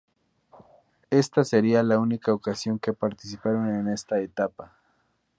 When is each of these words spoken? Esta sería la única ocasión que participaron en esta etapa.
Esta 1.11 1.43
sería 1.43 1.83
la 1.83 1.99
única 1.99 2.33
ocasión 2.33 2.79
que 2.79 2.91
participaron 2.91 3.69
en 3.69 3.87
esta 3.89 4.19
etapa. 4.19 4.75